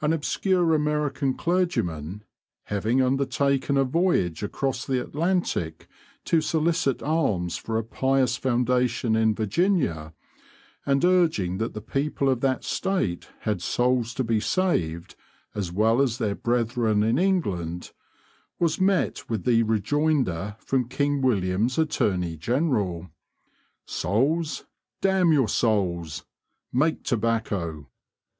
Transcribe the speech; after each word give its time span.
An 0.00 0.12
obscure 0.12 0.74
American 0.74 1.36
clergyman, 1.36 2.24
having 2.64 3.00
undertaken 3.00 3.76
a 3.76 3.84
voyage 3.84 4.42
across 4.42 4.84
the 4.84 5.00
Atlantic 5.00 5.86
to 6.24 6.40
solicit 6.40 7.04
alms 7.04 7.56
for 7.56 7.78
a 7.78 7.84
pious 7.84 8.36
foundation 8.36 9.14
in 9.14 9.32
Virginia, 9.32 10.12
and 10.84 11.04
urging 11.04 11.58
that 11.58 11.72
the 11.72 11.80
people 11.80 12.28
of 12.28 12.40
that 12.40 12.64
state 12.64 13.28
had 13.42 13.62
souls 13.62 14.12
to 14.14 14.24
be 14.24 14.40
saved 14.40 15.14
as 15.54 15.70
well 15.70 16.02
as 16.02 16.18
their 16.18 16.34
brethren 16.34 17.04
in 17.04 17.16
England, 17.16 17.92
was 18.58 18.80
met 18.80 19.30
with 19.30 19.44
the 19.44 19.62
rejoinder 19.62 20.56
from 20.58 20.88
King 20.88 21.22
William's 21.22 21.78
attorney 21.78 22.36
general, 22.36 23.08
"Souls! 23.86 24.64
damn 25.00 25.32
your 25.32 25.46
souls! 25.46 26.24
make 26.72 27.04
tobacco!" 27.04 27.86